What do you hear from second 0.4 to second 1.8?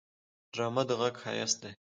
ډرامه د غږ ښايست دی